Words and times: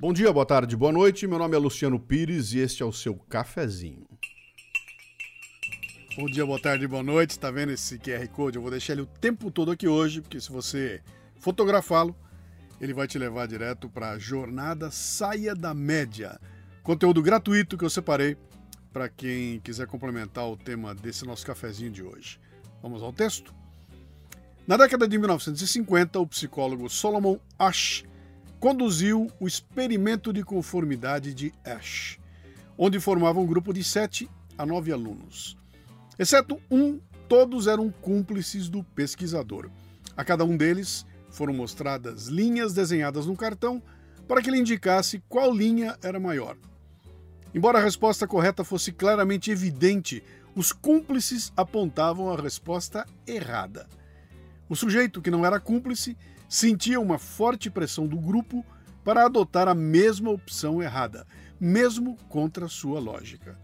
Bom 0.00 0.14
dia, 0.14 0.32
boa 0.32 0.46
tarde, 0.46 0.74
boa 0.78 0.90
noite. 0.90 1.26
Meu 1.26 1.38
nome 1.38 1.54
é 1.54 1.58
Luciano 1.58 2.00
Pires 2.00 2.54
e 2.54 2.58
este 2.58 2.82
é 2.82 2.86
o 2.86 2.92
seu 2.92 3.14
cafezinho. 3.14 4.06
Bom 6.16 6.24
dia, 6.24 6.46
boa 6.46 6.58
tarde, 6.58 6.88
boa 6.88 7.02
noite. 7.02 7.38
Tá 7.38 7.50
vendo 7.50 7.72
esse 7.72 7.98
QR 7.98 8.26
Code? 8.28 8.56
Eu 8.56 8.62
vou 8.62 8.70
deixar 8.70 8.94
ele 8.94 9.02
o 9.02 9.06
tempo 9.06 9.50
todo 9.50 9.70
aqui 9.70 9.86
hoje, 9.86 10.22
porque 10.22 10.40
se 10.40 10.50
você 10.50 11.02
fotografá-lo, 11.38 12.16
ele 12.80 12.94
vai 12.94 13.06
te 13.06 13.18
levar 13.18 13.46
direto 13.46 13.90
para 13.90 14.12
a 14.12 14.18
jornada 14.18 14.90
Saia 14.90 15.54
da 15.54 15.74
Média. 15.74 16.40
Conteúdo 16.82 17.20
gratuito 17.20 17.76
que 17.76 17.84
eu 17.84 17.90
separei 17.90 18.38
para 18.94 19.06
quem 19.06 19.60
quiser 19.60 19.86
complementar 19.86 20.48
o 20.48 20.56
tema 20.56 20.94
desse 20.94 21.26
nosso 21.26 21.44
cafezinho 21.44 21.90
de 21.90 22.02
hoje. 22.02 22.40
Vamos 22.82 23.02
ao 23.02 23.12
texto? 23.12 23.54
Na 24.66 24.78
década 24.78 25.06
de 25.06 25.18
1950, 25.18 26.18
o 26.18 26.26
psicólogo 26.26 26.88
Solomon 26.88 27.38
Ash 27.58 28.02
conduziu 28.60 29.32
o 29.40 29.46
experimento 29.46 30.34
de 30.34 30.44
conformidade 30.44 31.32
de 31.32 31.52
Ash, 31.64 32.18
onde 32.76 33.00
formava 33.00 33.40
um 33.40 33.46
grupo 33.46 33.72
de 33.72 33.82
sete 33.82 34.28
a 34.58 34.66
nove 34.66 34.92
alunos. 34.92 35.56
Exceto 36.18 36.60
um, 36.70 37.00
todos 37.26 37.66
eram 37.66 37.90
cúmplices 37.90 38.68
do 38.68 38.84
pesquisador. 38.84 39.70
A 40.14 40.22
cada 40.22 40.44
um 40.44 40.58
deles 40.58 41.06
foram 41.30 41.54
mostradas 41.54 42.26
linhas 42.26 42.74
desenhadas 42.74 43.24
no 43.24 43.34
cartão 43.34 43.82
para 44.28 44.42
que 44.42 44.50
ele 44.50 44.58
indicasse 44.58 45.22
qual 45.26 45.54
linha 45.54 45.96
era 46.02 46.20
maior. 46.20 46.54
Embora 47.54 47.78
a 47.78 47.82
resposta 47.82 48.26
correta 48.26 48.62
fosse 48.62 48.92
claramente 48.92 49.50
evidente, 49.50 50.22
os 50.54 50.70
cúmplices 50.70 51.50
apontavam 51.56 52.30
a 52.30 52.36
resposta 52.36 53.06
errada. 53.26 53.88
O 54.68 54.76
sujeito 54.76 55.22
que 55.22 55.30
não 55.30 55.46
era 55.46 55.58
cúmplice 55.58 56.14
sentia 56.50 57.00
uma 57.00 57.16
forte 57.16 57.70
pressão 57.70 58.08
do 58.08 58.16
grupo 58.18 58.66
para 59.04 59.24
adotar 59.24 59.68
a 59.68 59.74
mesma 59.74 60.30
opção 60.30 60.82
errada, 60.82 61.24
mesmo 61.60 62.16
contra 62.28 62.66
sua 62.66 62.98
lógica. 62.98 63.56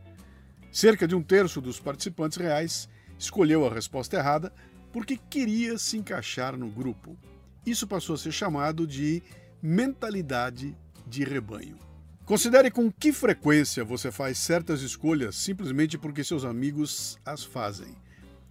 Cerca 0.70 1.06
de 1.08 1.16
um 1.16 1.22
terço 1.22 1.60
dos 1.60 1.80
participantes 1.80 2.38
reais 2.38 2.88
escolheu 3.18 3.66
a 3.66 3.74
resposta 3.74 4.16
errada 4.16 4.52
porque 4.92 5.18
queria 5.28 5.76
se 5.78 5.98
encaixar 5.98 6.56
no 6.56 6.70
grupo. 6.70 7.18
Isso 7.66 7.88
passou 7.88 8.14
a 8.14 8.18
ser 8.18 8.30
chamado 8.30 8.86
de 8.86 9.20
mentalidade 9.60 10.76
de 11.04 11.24
rebanho. 11.24 11.76
Considere 12.24 12.70
com 12.70 12.90
que 12.90 13.12
frequência 13.12 13.84
você 13.84 14.12
faz 14.12 14.38
certas 14.38 14.80
escolhas 14.82 15.34
simplesmente 15.34 15.98
porque 15.98 16.22
seus 16.22 16.44
amigos 16.44 17.18
as 17.24 17.42
fazem. 17.42 17.96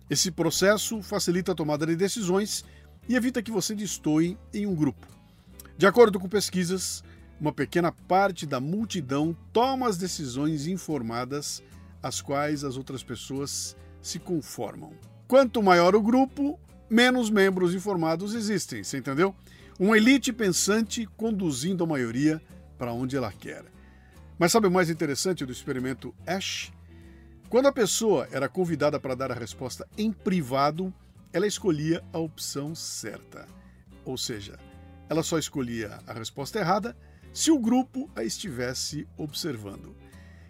Esse 0.09 0.29
processo 0.29 1.01
facilita 1.01 1.53
a 1.53 1.55
tomada 1.55 1.85
de 1.85 1.95
decisões 1.95 2.65
e 3.07 3.15
evita 3.15 3.41
que 3.41 3.51
você 3.51 3.75
destoie 3.75 4.37
em 4.53 4.65
um 4.65 4.75
grupo. 4.75 5.07
De 5.77 5.85
acordo 5.85 6.19
com 6.19 6.27
pesquisas, 6.27 7.03
uma 7.39 7.51
pequena 7.51 7.91
parte 7.91 8.45
da 8.45 8.59
multidão 8.59 9.35
toma 9.51 9.87
as 9.87 9.97
decisões 9.97 10.67
informadas 10.67 11.61
às 12.01 12.21
quais 12.21 12.63
as 12.63 12.77
outras 12.77 13.03
pessoas 13.03 13.75
se 14.01 14.19
conformam. 14.19 14.93
Quanto 15.27 15.61
maior 15.61 15.95
o 15.95 16.01
grupo, 16.01 16.59
menos 16.89 17.29
membros 17.29 17.73
informados 17.73 18.33
existem, 18.33 18.83
você 18.83 18.97
entendeu? 18.97 19.35
Uma 19.79 19.97
elite 19.97 20.31
pensante 20.31 21.05
conduzindo 21.17 21.83
a 21.83 21.87
maioria 21.87 22.41
para 22.77 22.93
onde 22.93 23.17
ela 23.17 23.31
quer. 23.31 23.65
Mas 24.37 24.51
sabe 24.51 24.67
o 24.67 24.71
mais 24.71 24.89
interessante 24.89 25.45
do 25.45 25.51
experimento 25.51 26.13
Ash? 26.25 26.71
Quando 27.49 27.67
a 27.67 27.73
pessoa 27.73 28.27
era 28.31 28.49
convidada 28.49 28.99
para 28.99 29.15
dar 29.15 29.31
a 29.31 29.35
resposta 29.35 29.87
em 29.97 30.11
privado, 30.11 30.93
ela 31.35 31.45
escolhia 31.45 32.01
a 32.13 32.17
opção 32.17 32.73
certa. 32.73 33.45
Ou 34.05 34.17
seja, 34.17 34.57
ela 35.09 35.21
só 35.21 35.37
escolhia 35.37 35.99
a 36.07 36.13
resposta 36.13 36.59
errada 36.59 36.95
se 37.33 37.51
o 37.51 37.59
grupo 37.59 38.09
a 38.15 38.23
estivesse 38.23 39.05
observando. 39.17 39.93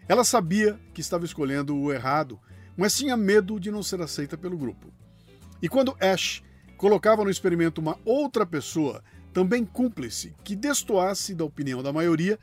Ela 0.08 0.23
sabia 0.23 0.80
que 0.94 1.02
estava 1.02 1.25
escolhendo 1.25 1.75
o 1.75 1.92
errado, 1.92 2.39
mas 2.77 2.95
tinha 2.95 3.17
medo 3.17 3.60
de 3.60 3.71
não 3.71 3.82
ser 3.82 3.99
aceita 3.99 4.37
pelo 4.37 4.60
grupo. 4.60 4.93
E 5.60 5.67
quando 5.67 5.98
Ash 5.99 6.43
colocava 6.77 7.23
no 7.23 7.31
experimento 7.31 7.81
uma 7.81 7.98
outra 8.05 8.45
pessoa, 8.45 9.04
também 9.33 9.65
cúmplice, 9.65 10.36
que 10.43 10.55
destoasse 10.55 11.33
da 11.33 11.43
opinião 11.43 11.81
da 11.81 11.92
maioria, 11.92 12.37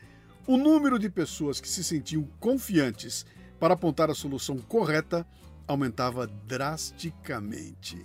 o 0.49 0.57
número 0.57 0.99
de 0.99 1.09
pessoas 1.09 1.61
que 1.61 1.69
se 1.69 1.85
sentiam 1.85 2.25
confiantes 2.41 3.25
para 3.61 3.75
apontar 3.75 4.11
a 4.11 4.17
solução 4.17 4.59
correta 4.59 5.25
aumentava 5.69 6.27
drasticamente. 6.27 8.05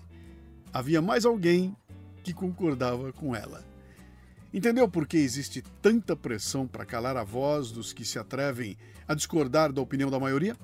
Havia 0.77 1.01
mais 1.01 1.25
alguém 1.25 1.75
que 2.21 2.31
concordava 2.31 3.11
com 3.11 3.35
ela. 3.35 3.65
Entendeu 4.53 4.87
por 4.87 5.07
que 5.07 5.17
existe 5.17 5.63
tanta 5.81 6.15
pressão 6.15 6.67
para 6.67 6.85
calar 6.85 7.17
a 7.17 7.23
voz 7.23 7.71
dos 7.71 7.91
que 7.91 8.05
se 8.05 8.19
atrevem 8.19 8.77
a 9.07 9.15
discordar 9.15 9.73
da 9.73 9.81
opinião 9.81 10.11
da 10.11 10.19
maioria? 10.19 10.55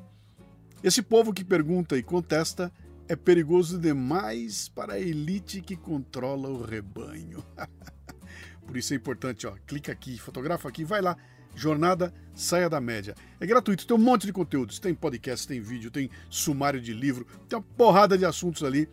Esse 0.84 1.02
povo 1.02 1.34
que 1.34 1.44
pergunta 1.44 1.98
e 1.98 2.04
contesta 2.04 2.72
é 3.08 3.16
perigoso 3.16 3.80
demais 3.80 4.70
para 4.70 4.94
a 4.94 5.00
elite 5.00 5.62
que 5.62 5.76
controla 5.76 6.48
o 6.48 6.62
rebanho. 6.64 7.44
Por 8.68 8.78
isso 8.78 8.94
é 8.94 8.98
importante, 8.98 9.48
ó, 9.48 9.56
clica 9.66 9.92
aqui, 9.92 10.20
fotografa 10.20 10.70
aqui, 10.70 10.84
vai 10.84 11.02
lá, 11.02 11.18
jornada 11.56 12.14
saia 12.36 12.70
da 12.70 12.80
média. 12.80 13.16
É 13.40 13.48
gratuito, 13.48 13.88
tem 13.88 13.98
um 13.98 14.00
monte 14.00 14.28
de 14.28 14.34
conteúdos, 14.34 14.78
tem 14.78 14.94
podcast, 14.94 15.48
tem 15.48 15.60
vídeo, 15.60 15.90
tem 15.90 16.08
sumário 16.30 16.80
de 16.80 16.94
livro, 16.94 17.26
tem 17.50 17.58
uma 17.58 17.66
porrada 17.76 18.16
de 18.16 18.26
assuntos 18.26 18.64
ali 18.64 18.88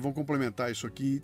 vão 0.00 0.12
complementar 0.12 0.70
isso 0.70 0.86
aqui, 0.86 1.20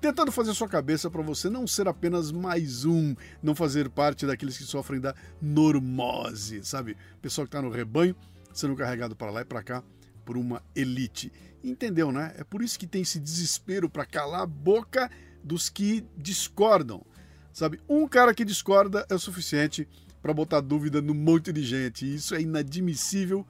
tentando 0.00 0.32
fazer 0.32 0.52
sua 0.54 0.68
cabeça 0.68 1.10
para 1.10 1.22
você 1.22 1.48
não 1.48 1.66
ser 1.66 1.86
apenas 1.86 2.32
mais 2.32 2.84
um, 2.84 3.14
não 3.42 3.54
fazer 3.54 3.88
parte 3.88 4.26
daqueles 4.26 4.58
que 4.58 4.64
sofrem 4.64 5.00
da 5.00 5.14
normose, 5.40 6.64
sabe? 6.64 6.96
Pessoal 7.20 7.46
que 7.46 7.48
está 7.48 7.62
no 7.62 7.70
rebanho 7.70 8.16
sendo 8.52 8.76
carregado 8.76 9.16
para 9.16 9.30
lá 9.30 9.40
e 9.40 9.44
para 9.44 9.62
cá 9.62 9.82
por 10.24 10.36
uma 10.36 10.62
elite. 10.74 11.32
Entendeu, 11.62 12.10
né? 12.12 12.34
É 12.36 12.44
por 12.44 12.62
isso 12.62 12.78
que 12.78 12.86
tem 12.86 13.02
esse 13.02 13.18
desespero 13.18 13.88
para 13.88 14.04
calar 14.04 14.42
a 14.42 14.46
boca 14.46 15.10
dos 15.42 15.68
que 15.68 16.04
discordam. 16.16 17.04
Sabe? 17.52 17.80
Um 17.88 18.08
cara 18.08 18.34
que 18.34 18.44
discorda 18.44 19.06
é 19.08 19.14
o 19.14 19.18
suficiente 19.18 19.88
para 20.20 20.32
botar 20.32 20.60
dúvida 20.60 21.02
no 21.02 21.14
monte 21.14 21.52
de 21.52 21.62
gente. 21.62 22.12
Isso 22.12 22.34
é 22.34 22.40
inadmissível 22.40 23.46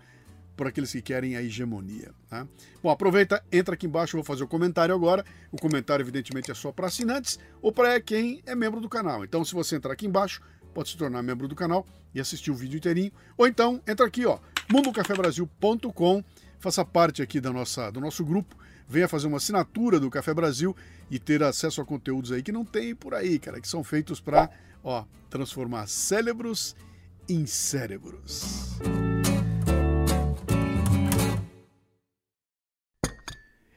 por 0.57 0.67
aqueles 0.67 0.93
que 0.93 1.03
querem 1.03 1.37
a 1.37 1.43
hegemonia. 1.43 2.13
Tá? 2.29 2.47
Bom, 2.83 2.91
aproveita, 2.91 3.43
entra 3.51 3.75
aqui 3.75 3.87
embaixo, 3.87 4.17
eu 4.17 4.23
vou 4.23 4.27
fazer 4.27 4.45
o 4.45 4.49
comentário 4.49 4.95
agora. 4.95 5.25
O 5.51 5.57
comentário, 5.57 6.03
evidentemente, 6.03 6.51
é 6.51 6.55
só 6.55 6.73
para 6.73 6.87
assinantes 6.87 7.39
ou 7.61 7.73
para 7.73 8.01
quem 8.01 8.43
é 8.47 8.55
membro 8.55 8.81
do 8.81 8.89
canal. 8.89 9.25
Então, 9.25 9.45
se 9.45 9.55
você 9.55 9.77
entrar 9.77 9.93
aqui 9.93 10.07
embaixo, 10.07 10.43
pode 10.75 10.91
se 10.91 10.97
tornar 10.97 11.23
membro 11.23 11.49
do 11.49 11.55
canal 11.55 11.87
e 12.15 12.21
assistir 12.21 12.51
o 12.51 12.55
vídeo 12.55 12.77
inteirinho. 12.77 13.13
Ou 13.37 13.47
então, 13.47 13.81
entra 13.87 14.07
aqui, 14.07 14.27
ó, 14.27 14.39
mundocafebrasil.com 14.71 16.25
faça 16.63 16.85
parte 16.85 17.21
aqui 17.21 17.41
da 17.41 17.53
nossa, 17.53 17.91
do 17.91 18.01
nosso 18.01 18.25
grupo, 18.25 18.57
venha 18.89 19.09
fazer 19.09 19.27
uma 19.27 19.39
assinatura 19.39 19.99
do 19.99 20.09
Café 20.09 20.33
Brasil 20.33 20.77
e 21.11 21.19
ter 21.19 21.43
acesso 21.43 21.81
a 21.81 21.85
conteúdos 21.85 22.31
aí 22.31 22.41
que 22.41 22.53
não 22.53 22.65
tem 22.65 22.95
por 22.95 23.15
aí, 23.15 23.39
cara, 23.39 23.61
que 23.61 23.67
são 23.67 23.83
feitos 23.83 24.21
para, 24.21 24.49
ó, 24.83 25.05
transformar 25.29 25.89
cérebros 25.89 26.77
em 27.29 27.45
cérebros. 27.45 28.79